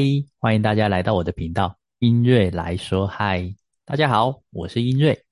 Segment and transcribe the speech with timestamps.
[0.00, 0.06] 嗨，
[0.38, 3.54] 欢迎大家来到我的频道，音瑞来说嗨。
[3.84, 5.26] 大家好，我是音瑞。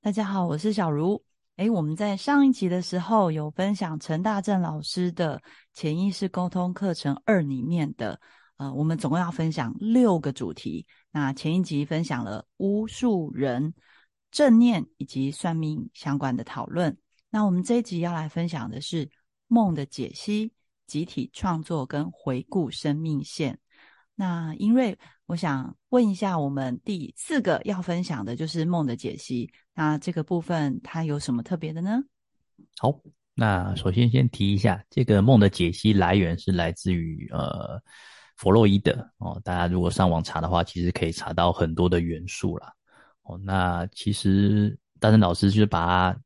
[0.00, 1.22] 大家好，我是小茹。
[1.56, 5.38] 诶，我们在上一集的时候有分享陈大正老师的
[5.74, 8.18] 潜意识沟通课程二里面的，
[8.56, 10.86] 呃，我们总共要分享六个主题。
[11.10, 13.74] 那前一集分享了巫术人、
[14.30, 16.96] 正念以及算命相关的讨论。
[17.28, 19.10] 那我们这一集要来分享的是
[19.46, 20.54] 梦的解析。
[20.86, 23.58] 集体创作跟回顾生命线。
[24.14, 24.96] 那英瑞，
[25.26, 29.50] 我想问一下，我们第四个要分享的就是梦的解析。
[29.74, 32.00] 那这个部分它有什么特别的呢？
[32.78, 32.92] 好，
[33.34, 37.80] 那首先先提一下，这个梦的解析来源是来自于呃
[38.36, 39.40] 弗洛伊德哦。
[39.44, 42.72] 大家如果上网查的话，其实可以查到很多的元素啦。
[43.22, 43.38] 哦。
[43.42, 46.20] 那其实大森老师就是把它。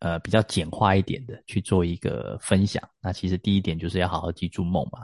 [0.00, 2.82] 呃，比较简化一点的去做一个分享。
[3.00, 4.98] 那其实第一点就是要好好记住梦嘛。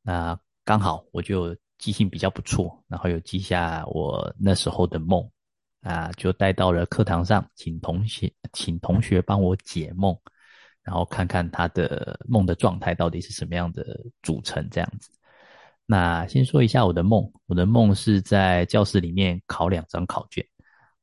[0.00, 5.28] 那刚好我就记性比较不错，然后有记下我那时候的梦，
[5.80, 10.16] 啊，就带到了课堂上，请同学请同学帮我解梦，
[10.82, 15.10] 然后看看他的梦的状态到底是什么样的组成这样子。
[15.86, 20.44] 那先说一下我的梦，我的梦是在教室里面考两张考卷，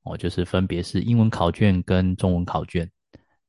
[0.03, 2.87] 哦，就是分别是英文考卷跟中文考卷。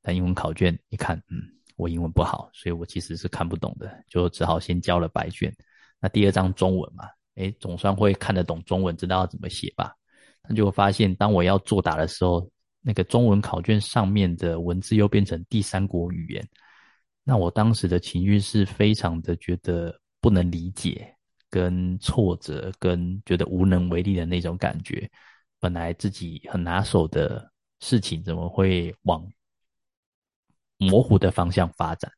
[0.00, 1.42] 但英文考卷一看，嗯，
[1.74, 5.52] 我英文不好，所以我其实是看不懂的，就只好先交了白卷。
[5.98, 9.94] 那第二张中文嘛，诶，总算会看得懂中文，知道要怎么写吧？
[10.48, 12.46] 那就发现，当我要作答的时候，
[12.82, 16.48] 那个中文考卷上面的文字又变成第三国语言。
[17.24, 21.14] 那我当时的情绪是非常的觉得不能理解、
[21.50, 25.10] 跟挫折、跟觉得无能为力的那种感觉。
[25.58, 29.26] 本来自己很拿手的事情，怎么会往？
[30.78, 32.12] 模糊的方向发展，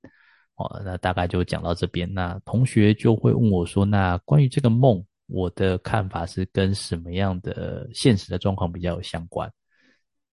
[0.58, 2.12] 哦，那大概就讲到这边。
[2.12, 9.48] 那同学就会问我说：“那关于这个梦，我的看法是跟什么样的现实的状况比较有相关？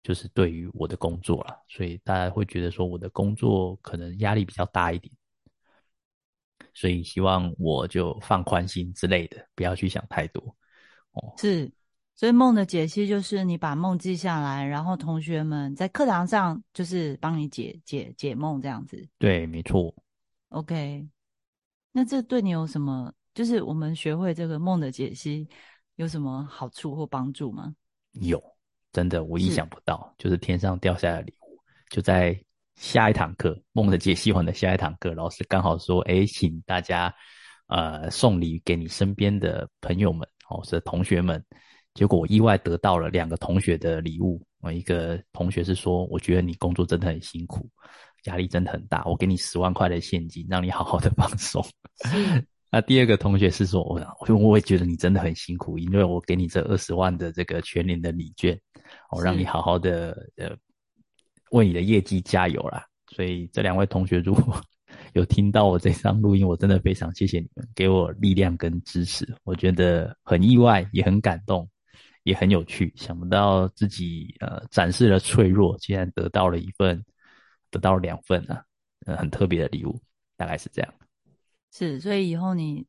[0.02, 5.14] 就是对于我的工作了，所以大家会觉得说我的工作可能压力比较大一点，
[6.74, 10.42] 所以希望我就放宽心之类的，不要去想太多。
[11.14, 11.72] 哦，是。”
[12.18, 19.06] 所以梦的解析就是你把梦记下来，然后同学们在课堂上就是帮你解解解梦这样子。
[19.20, 19.94] 对，没错。
[20.50, 21.08] OK，
[21.92, 23.14] 那这对你有什么？
[23.34, 25.48] 就是我们学会这个梦的解析
[25.96, 27.76] 有什么好处或帮助吗？
[28.14, 28.42] 有，
[28.94, 31.60] 真的我意想不到，就是天上掉下来的礼物。
[31.90, 32.40] 就在
[32.76, 37.14] 下一堂课梦的解析完的下一堂课，老师刚好说：“哎，请大家
[37.68, 41.44] 呃送礼给你身边的朋友们，哦，是同学们。”
[41.94, 44.42] 结果我意外得到了两个同学的礼物。
[44.60, 47.70] 我一个同学是说：“我觉得你工作真的很辛苦，
[48.26, 51.66] 压力真的很大，我给你十万块的现金，让你好好的放松。”
[52.72, 58.60] 那第二个同学是说：“我我我也觉得你真的很辛苦，因为我给你这二十万的这个全年的礼券，
[59.12, 60.50] 我让你好好的呃
[61.52, 64.62] 为你的业绩加油啦。”所以这两位同学如果
[65.14, 71.68] 有听到我这张录音，我真的非常谢谢你们给我力量跟支持，我觉得很意外，也很感动。
[72.24, 77.06] 也很有趣，想不到自己呃展示了脆弱，竟然得到了一份，
[77.76, 78.64] 得到两份啊，
[79.06, 80.00] 呃很特别的礼物，
[80.38, 80.94] 大概是这样。
[81.74, 82.86] 是，所以以后你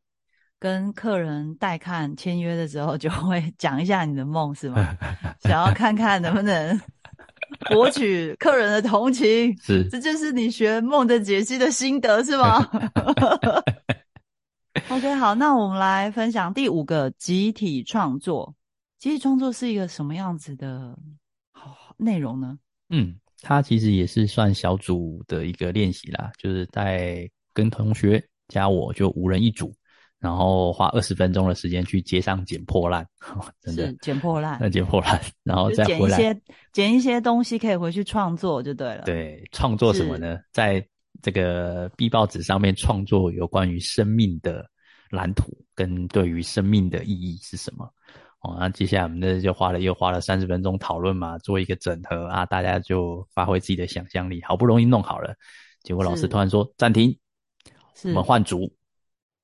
[0.60, 4.96] 跟客人带看签约的时候，就会 讲一下你的梦，是吗？
[5.40, 6.80] 想要看看能不能
[7.68, 12.64] 博取客人的同情，是， 这就是你学梦的解析的心得，是吗
[14.88, 18.54] ？OK，好，那我们来分享第五个集体创作。
[18.98, 20.96] 集体创作是一个什么样子的
[21.50, 22.56] 好内容呢？
[22.88, 29.74] 嗯，它其实也是算小组的一个练习啦，就是在跟同学加我就五人一组，
[30.18, 33.06] 然后花二十分钟的时间去街上捡破烂，
[33.60, 36.40] 真的捡破烂，那捡破烂，然后再捡一些
[36.72, 39.02] 捡一些东西可以回去创作就对了。
[39.04, 40.38] 对，创作什么呢？
[40.52, 40.84] 在
[41.22, 44.68] 这个 B 报纸上面创作有关于生命的
[45.10, 45.44] 蓝图，
[45.74, 47.88] 跟对于生命的意义是什么？
[48.46, 55.34] 哦，那接下来我们这就花了又花了三十分钟讨论嘛，做一个整合啊，大家就发挥自己的想象力，好不容易弄好了，
[55.82, 57.16] 结果老师突然说暂停，
[58.04, 58.72] 我们换组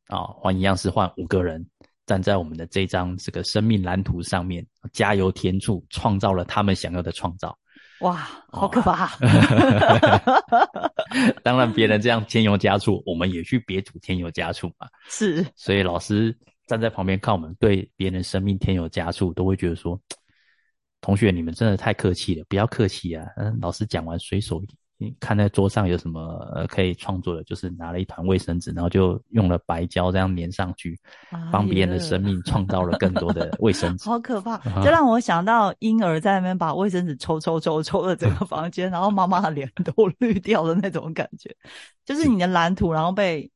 [0.06, 1.66] 啊，换一样是换五个人
[2.06, 7.58] 站在我们的这张这个生命蓝图上面，加油添醋，创造了他们想要的创造。
[8.00, 9.16] 哇，好可怕！
[11.42, 14.86] 当然，别人这样添油加醋，我们也去别组添油加醋嘛。
[15.08, 16.36] 是，所以老师。
[16.66, 20.00] 站在旁边看我们对别人生命添油加醋，都会觉得说
[21.00, 24.62] ：“同学，你们真的太客气了，不要客气啊！”嗯，老师讲完随手
[24.98, 30.96] 你看在桌上有什么可以创作的，就是拿了一团卫生纸，然后就用了白胶这样粘上去，
[31.50, 34.08] 帮别人的生命创造了更多的 卫生纸。
[34.08, 34.58] 好可怕！
[34.80, 41.52] 这让我想到婴儿在那边把卫生纸抽抽抽抽了整个房间， 然后妈妈的脸都绿掉的那种感觉，
[42.04, 43.50] 就是你的蓝图，然后被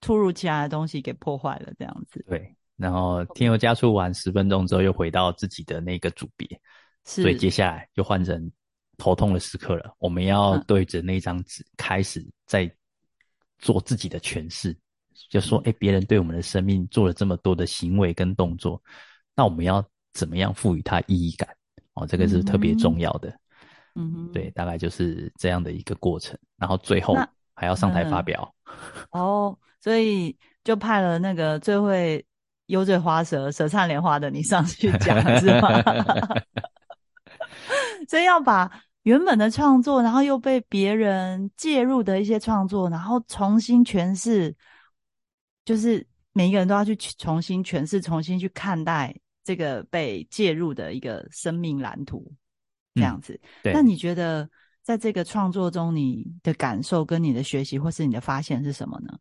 [0.00, 2.24] 突如其来的东西给破坏了，这样子。
[2.28, 6.46] 对，然后添油加醋完十分钟之后，又回到自己的那个组别，
[7.04, 8.50] 所以接下来就换成。
[9.00, 12.68] 头痛的时刻了，我们要对着那张纸开始在
[13.58, 14.76] 做自己的诠释，
[15.30, 18.82] 就说：哎，别人对我们的生命做了这么多的行为跟动作，
[19.36, 21.48] 那我们要怎么样赋予它意义感？
[21.94, 23.32] 哦，这个是特别重要的。
[23.94, 26.36] 嗯，对，大概就是这样的一个过程。
[26.56, 27.14] 然后最后
[27.54, 28.52] 还要上台发表。
[29.12, 29.56] 哦，
[29.88, 32.22] 所以就派了那个最会
[32.66, 35.82] 油嘴滑舌、舌灿莲花的你上去讲，是吗？
[38.06, 38.70] 所以要把。
[39.04, 44.54] 原本的创作，然后又被别人介入的一些创作，然后重新诠释，
[45.64, 52.30] 就是每一个人都要去重新诠释、重新去看待这个被介入的一个生命蓝图，
[52.96, 53.40] 这样子。
[53.64, 54.46] 那你觉得
[54.82, 59.18] 在这个创作中，你的感受跟你的学习或是你的发现是什么呢？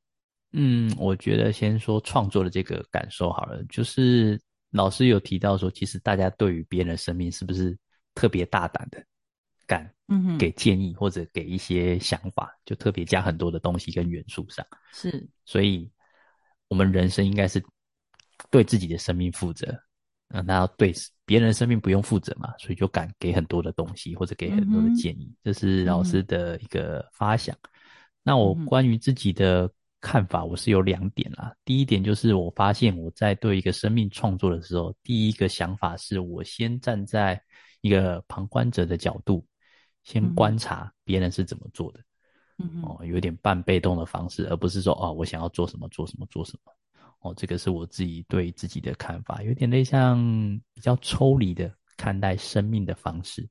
[0.54, 4.40] 嗯，我觉得先说创作的这个感受好了，就是
[4.72, 7.78] 老师有提到说，其实大家对于别人的生命是不是
[8.16, 9.04] 特别大胆的？
[9.66, 14.66] 敢，嗯给建议或者给一些想法，就特别加很多的东西跟元素上。
[14.94, 15.92] 是，所以
[16.70, 17.62] 我们人生应该是
[18.50, 19.68] 对自己的生命负责，
[20.30, 20.94] 那那要对
[21.26, 27.54] 别人的生命不用负责嘛，所以就敢给很多的东西或者给很多的建议，这是老师的一个发想。
[28.24, 29.70] 那我关于自己的
[30.02, 31.54] 看法，我是有两点啦。
[31.66, 37.42] 第一点就是我发现我在对一个生命创作的时候，第一个想法是我先站在
[37.82, 39.46] 一个旁观者的角度。
[40.04, 42.00] 先观察别人是怎么做的，
[42.60, 46.72] 嗯哦，有点半被动的方式，而不是说哦，我想要做什么做什么做什么，
[47.20, 50.18] 哦，这个是我自己对自己的看法，有点类像
[50.74, 53.46] 比较抽离的看待生命的方式，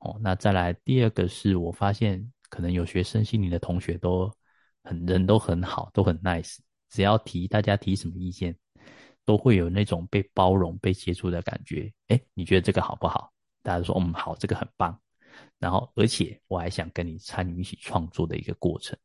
[0.00, 4.28] 哦，那再来第二个是我发现可能有学生心理的同学都
[4.86, 8.56] 很人都很好，都很 nice，只要提大家提什么意见，
[9.24, 11.92] 都会有那种被包容、被接触的感觉。
[12.06, 13.32] 哎，你觉得这个好不好？
[13.62, 14.98] 大家说嗯好，这个很棒。
[15.58, 18.96] 然后，而且我还想跟你参与一起创作的一个过程，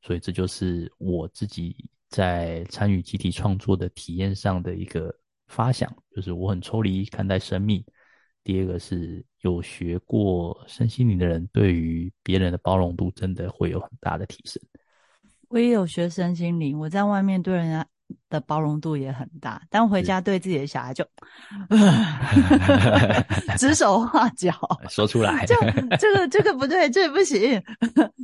[0.00, 5.14] 所以这就是我自己在参与集体创作的体验上的一个
[5.48, 7.84] 发想，就是我很抽离看待生命。
[8.44, 14.62] 第二个是有学过身心灵的人，对于别人的包容度真的会有很大的提升。
[15.48, 17.86] 我也有学身心灵，我在外面对人家。
[18.28, 21.02] 的包容度也很大，但回家对自己的小孩就
[23.56, 24.52] 指手画脚，
[24.90, 25.56] 说出来，就
[25.98, 27.60] 这个这个不对，这不行，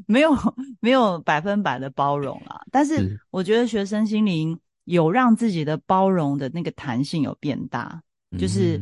[0.07, 0.37] 没有
[0.81, 2.61] 没有百分百的包容啊。
[2.71, 8.01] 但是我觉得学生心灵有让自己的包容的那个弹性有变大，
[8.39, 8.81] 就是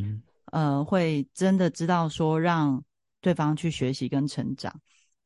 [0.51, 2.83] 呃会真的知道说让
[3.21, 4.75] 对方去学习跟成长。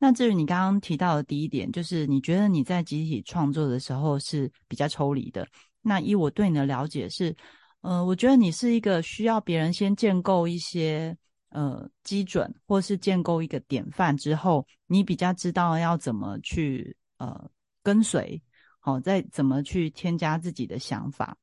[0.04, 5.48] 那至于你刚刚提到的第一点，就是你觉得你在集体创作的时候是比较抽离的。
[5.80, 7.34] 那以我对你的了解是，
[7.80, 11.16] 呃，我觉得你是一个需要别人先建构一些
[11.48, 17.50] 呃基准，或是建构一个典范之后，你比较知道要怎么去呃
[17.82, 18.38] 跟随，
[18.80, 21.34] 好，再怎么去添加自己的想法。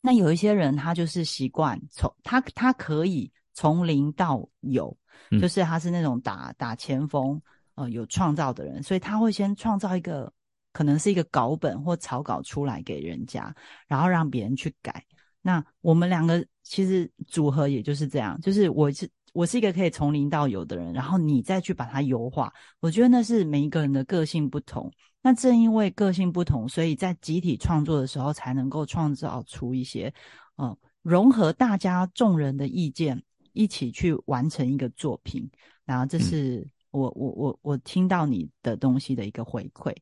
[0.00, 4.96] 那有一些人他就是习惯从他他可以从零到有，
[5.40, 7.42] 就是他是那种打打前锋。
[7.80, 10.30] 呃，有创造的人，所以他会先创造一个
[10.70, 13.54] 可能是一个稿本或草稿出来给人家，
[13.88, 15.02] 然后让别人去改。
[15.40, 22.52] 那我们两个其实组合也就是这样，就是我是我是一个可以从零到有的人，然后你再去把它优化。
[22.80, 24.92] 我觉得那是每一个人的个性不同。
[25.22, 30.12] 那正因为个性不同，所以在集体创作的时候才能够创造出一些，
[30.58, 33.22] 嗯，融合大家众人的意见，
[33.54, 35.50] 一起去完成一个作品。
[35.86, 36.68] 然后这是。
[36.90, 39.94] 我我我我听到你的东西的一个回馈，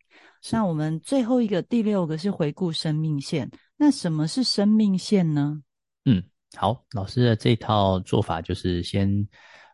[0.50, 3.50] 那我们最后一个第六个是回顾生命线。
[3.76, 5.62] 那什么是生命线呢？
[6.04, 6.22] 嗯，
[6.56, 9.08] 好，老师的这套做法就是先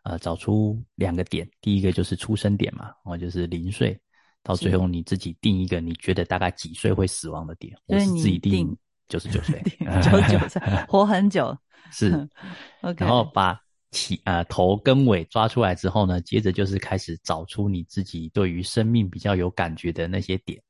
[0.03, 3.99] 呃找出两个点，第一个就是出生点嘛，哦就是零岁，
[4.43, 9.63] 到最后你自己定一个你觉得大概几岁会死亡的点，我是自己定九十九岁，
[10.03, 11.57] 九十九岁 活很久
[11.91, 12.11] 是，
[12.81, 13.64] OK，然后把。
[13.95, 20.61] 起啊，头跟尾抓出来之后呢，接着就是开始找出你自己对于生命比较有感觉的那些点。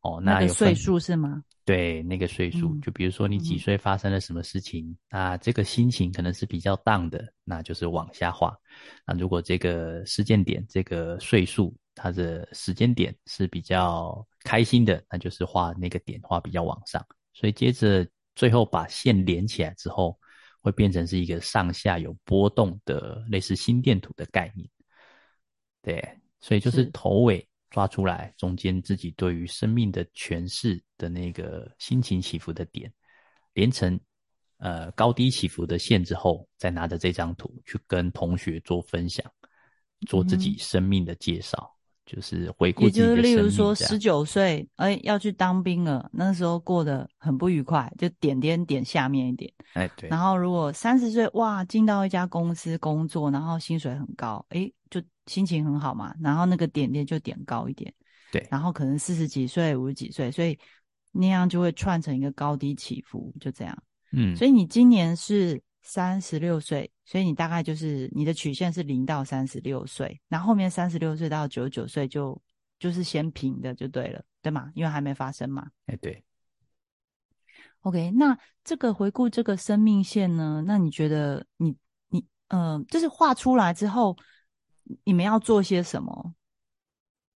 [0.00, 1.44] 哦，那有岁数是吗？
[1.64, 8.56] 对那个岁数，就比如说你几岁发生了什么事情，那这个心情可能是比较荡的，那就是往下画。
[9.06, 17.00] 那如果这个时间点、这个岁数，它的时间点是比较开心的，那就是画那个点画比较往上。
[17.32, 20.18] 所以接着最后把线连起来之后，
[20.62, 24.66] 会变成是一个上下有波动的类似心电图的概念。
[25.82, 26.02] 对，
[26.40, 27.46] 所以就是头尾。
[27.70, 32.92] 抓出来，中间自己对于生命的诠释的那个心情起伏的点，
[33.54, 33.98] 连成
[34.58, 39.24] 呃高低起伏的线之后，再拿着这张图去跟同学做分享，
[40.06, 43.16] 做自己生命的介绍，就是回顾也就是。
[43.16, 49.52] 例如说，十九岁，哎，要去当兵了，那时候过得很不愉快，就点点点下面一点。
[49.74, 50.08] 哎，对。
[50.08, 55.02] 然后如果三十岁，哇，进到一家公司工作，然后薪水很高，哎，就。
[55.26, 57.94] 心情很好嘛，然后那个点点就点高一点，
[58.32, 60.58] 对，然后可能四十几岁、五十几岁，所以
[61.12, 63.82] 那样就会串成一个高低起伏，就这样。
[64.10, 72.40] 嗯，所以你今年是三十六岁，所以你大概就是你的曲线是零到三十六岁，那后后面三十六岁到九十九岁就
[72.78, 74.70] 就是先平的就对了，对吗？
[74.74, 75.68] 因为还没发生嘛。
[75.86, 76.24] 哎，对。
[77.82, 80.62] OK，那这个回顾这个生命线呢？
[80.66, 81.76] 那你觉得你
[82.08, 84.16] 你嗯，就是画出来之后。
[85.04, 86.34] 你们要做些什么？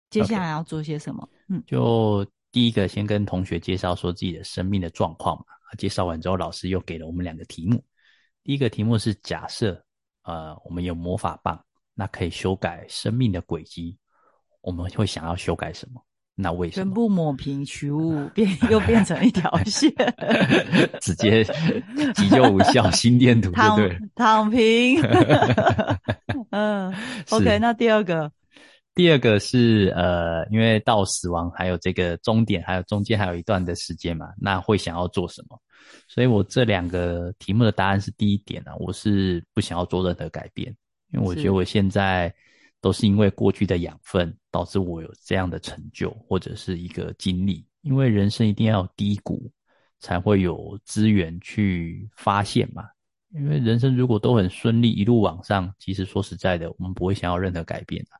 [0.09, 1.29] 接下来要做些什么？
[1.47, 5.45] 嗯，就第一个先跟同学介绍说自己的生命的状况嘛。
[5.77, 7.81] 介绍完之后，老师又给了我们两个题目。
[8.45, 9.83] 第一个题目是假设，
[10.21, 11.59] 呃，我们有魔法棒，
[11.95, 13.97] 那可以修改生命的轨迹。
[14.61, 15.99] 我们会想要修改什么？
[16.35, 16.85] 那为什么？
[16.85, 19.91] 全部抹平取物， 变又变成一条线，
[21.01, 21.43] 直接
[22.13, 25.01] 急救无效，心电图躺对，躺平。
[26.51, 26.93] 嗯
[27.31, 28.31] ，OK，那第二个，
[28.93, 35.59] 第二个是呃，因为到死亡还有这个终点，还有中间还有一段的时间嘛，那会想要做什么？
[36.07, 40.75] 所以我这两个题目的答案是第一点呢，我是不想要做任何改变，
[41.11, 42.33] 因为我觉得我现在
[42.81, 49.51] 都是因为过去的养分导致我有这样的成就或者是一个经历，因为人生一定要有低谷
[49.99, 52.83] 才会有资源去发现嘛。
[53.33, 58.15] 因为人生如果都很顺利，一路往上，其实说实在的，我们不会想要任何改变啊。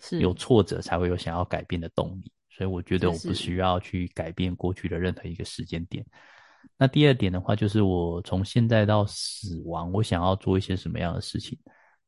[0.00, 6.04] 是有挫折才会有想要改变的动力，所以我觉得我不需要去改变过去的任何一个时间点。
[6.78, 11.58] 那第二点的话，就是我从现在到死亡，我想要做一些什么样的事情？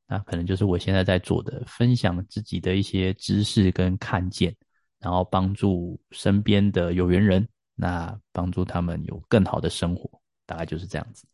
[0.07, 4.55] 那可能就是我现在在做的，分享自己的一些知识跟看见，
[4.99, 10.11] 然后帮助身边的有缘人，那帮助他们有更好的生活，
[10.47, 11.27] 大概就是这样子。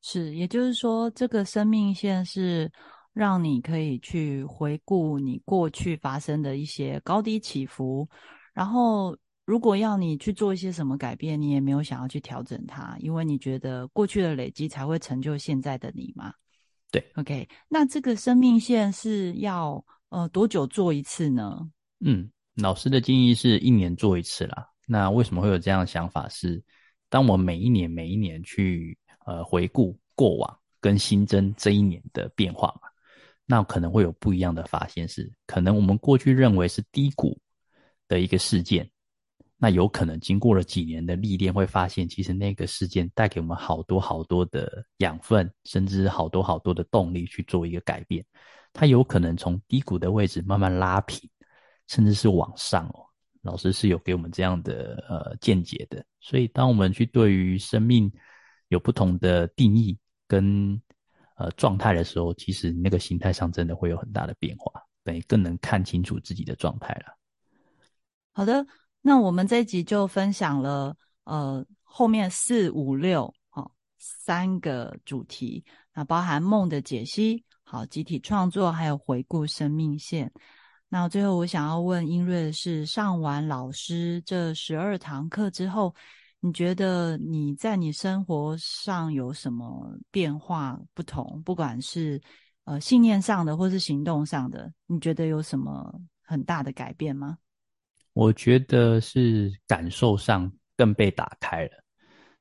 [0.00, 2.70] 是，也就是说，这个生命线是
[3.12, 8.08] 让你可以去回顾你过去发生的一些高低起伏，
[8.54, 9.16] 然后
[9.48, 16.34] 如果要你去做一些什么改变，你也没有想要去调整它，因为你觉得过去的累积才会成就现在的你嘛？
[16.90, 21.66] 对，OK，那这个生命线是要呃多久做一次呢？
[22.00, 24.68] 嗯，老师的建议是一年做一次啦。
[24.86, 26.28] 那为什么会有这样的想法？
[26.28, 26.62] 是
[27.08, 28.96] 当我每一年每一年去。
[29.26, 32.88] 呃，回顾过往跟新增这一年的变化嘛，
[33.44, 35.06] 那可能会有不一样的发现。
[35.06, 37.38] 是可能我们过去认为是低谷
[38.08, 38.90] 的一个事件，
[39.58, 48.24] 那有可能经过了几年的历练，会发现其实那个事件带给我们好多好多的养分，甚至好多好多的动力去做一个改变。
[48.72, 51.28] 它有可能从低谷的位置慢慢拉平，
[51.88, 53.04] 甚至是往上哦。
[53.42, 56.04] 老师是有给我们这样的呃见解的。
[56.20, 58.12] 所以，当我们去对于生命，
[58.68, 60.80] 有不同的定义跟
[61.36, 64.70] 呃状态的时候，其实那个心态上真的会有很大的变化，
[65.02, 67.16] 等于更能看清楚自己的状态了。
[68.32, 68.66] 好的，
[69.00, 75.64] 那我们这一集就分享了呃后面四五六好三个主题，
[75.94, 80.32] 那包含梦的解析，好集体创作，还有回顾生命线。
[80.88, 85.94] 那最后我想要问英瑞的是，上完老师这十二堂课之后。
[86.40, 91.42] 你觉得你在你生活上有什么变化不同？
[91.44, 92.22] 不管是
[92.62, 97.38] 呃信念上的，或是行动上的，你觉得有什么很大的改变吗？
[98.18, 101.70] 我觉得是感受上更被打开了。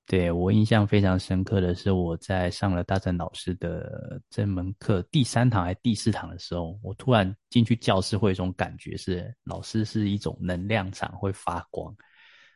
[0.07, 11.95] 对我印象非常深刻的是，我在上了大正老师的这门课第三堂还第四堂的时候，我突然进去教室会有一种感觉，是老师是一种能量场，会发光。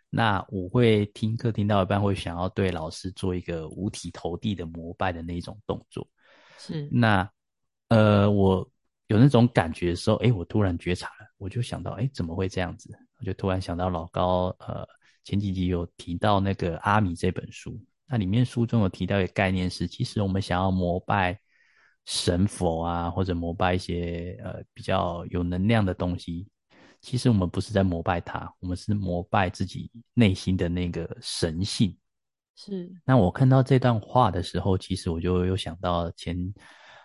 [0.09, 6.07] 那我会听课听到一半，会想要对老师做一个五体投地的膜拜的那种动作。
[6.57, 7.29] 是那
[7.89, 8.67] 呃，我
[9.09, 12.89] 有那种感觉的时候，哎，我突然觉察了，我就想到，哎，怎么会这样子？
[13.21, 14.85] 我就突然想到老高呃
[15.23, 21.39] 前几集有提到那个阿米这本书，那里面书中有提到一个概念是，其实我们想要膜拜
[22.05, 26.49] 神佛啊，或者膜拜一些呃比较有能量的东西，
[26.99, 31.95] 其实我们不是在膜拜它，我们是膜拜自己内心的那个神性。
[32.55, 32.91] 是。
[33.05, 36.35] 那我看到这段话的时候，其实我就又想到前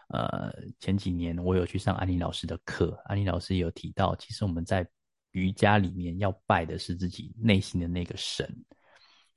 [0.08, 4.88] 呃前几年我有去上安妮老师的课，安妮老师有提到，其实我们在
[5.36, 8.48] 瑜伽里面要拜的是自己内心的那个神，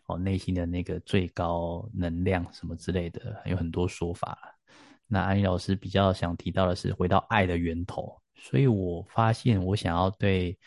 [0.05, 4.39] 哦，内心的那个最高能量什么之类的，有很多说法。
[5.07, 10.57] 那安妮老师比较想提到的是回到爱的源头，所以我发现我想要对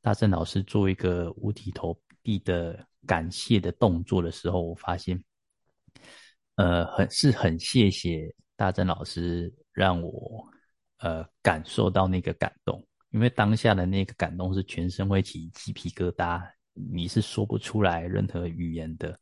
[0.00, 5.22] 大正老师做一个五体投地的感谢的动作的时候，我发现，
[6.56, 10.44] 呃，很是很谢谢大正老师让我
[10.98, 16.42] 呃感受到那个感动，因为当下的那个感动是全身会起鸡皮疙瘩，
[16.74, 19.18] 你是说不出来任何语言的，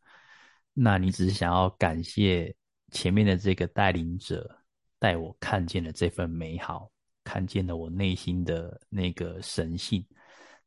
[0.73, 2.55] 那你只是想要感谢
[2.91, 4.57] 前面的这个带领者。
[5.03, 6.93] 带我看见了这份美好，
[7.25, 10.07] 看见了我内心的那个神性。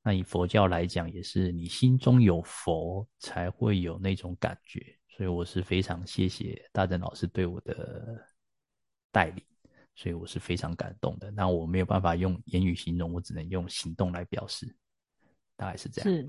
[0.01, 4.83] 那以佛教来讲，也是你心中有佛，才会有那种感觉。
[5.07, 8.27] 所以我是非常谢谢大正老师对我的
[9.11, 9.43] 带领，
[9.95, 11.29] 所以我是非常感动的。
[11.31, 14.75] 那我没有办法用言语形容，我只能用行动来表示，
[15.55, 16.09] 大概是这样。
[16.09, 16.27] 是，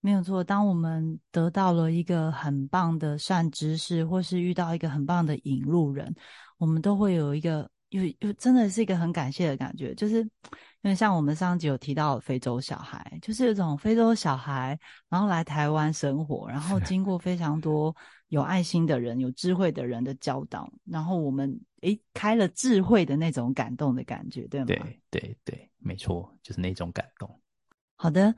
[0.00, 0.44] 没有错。
[0.44, 6.14] 当我们得到了一个很棒的善知识，或是遇到一个很棒的引路人。
[6.58, 10.22] 我们都会有一个，有有真的是一个很感谢的感觉，就是
[10.82, 14.78] 因为像我们上集有提到非洲小孩，就是有种非洲小孩，
[15.08, 17.94] 然后来台湾生活，然后经过非常多
[18.28, 24.66] 有爱心的人、有智慧的人的教导，然后我们诶开了智慧的那种感动的感觉，对吗？
[24.66, 27.40] 对对对，没错，就是那种感动。
[27.96, 28.34] 好的，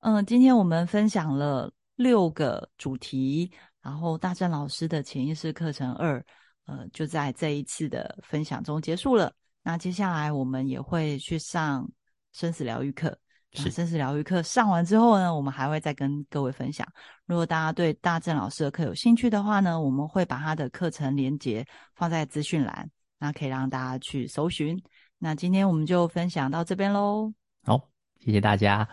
[0.00, 3.50] 嗯，今天我们分享了六个主题，
[3.82, 6.24] 然后大正老师的潜意识课程二。
[6.66, 9.32] 呃，就在这一次的分享中结束了。
[9.60, 11.90] 那接下来我们也会去上
[12.32, 13.18] 生死疗愈课。
[13.52, 16.86] 是生死疗愈课上完之后呢，我们还会再跟各位分享。
[17.26, 24.80] 如果大家对大正老师的课有兴趣的话呢，我们会把他的课程连接放在资讯栏，那可以让大家去搜寻。
[25.18, 27.32] 那今天我们就分享到这边喽。
[27.64, 28.88] 好，谢谢大家，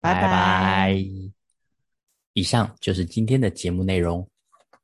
[0.00, 0.94] 拜拜。
[2.32, 4.28] 以上就是今天的节目内容。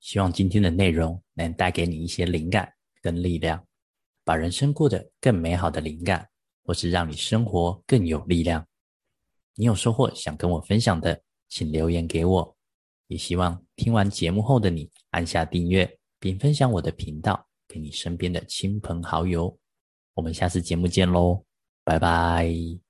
[0.00, 3.64] 希望今天的内容能带给你一些灵感跟力量，
[4.22, 6.28] 把人生过得更美好的灵感，
[6.62, 8.62] 或是让你生活更有力量。
[9.55, 12.57] 你有收获想跟我分享的，请留言给我。
[13.09, 19.57] 也希望听完节目后的你按下订阅，并分享我的频道给你身边的亲朋好友。
[20.14, 21.45] 我们下次节目见喽，
[21.85, 22.84] 拜拜。